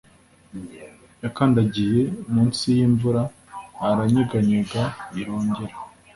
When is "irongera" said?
5.21-5.75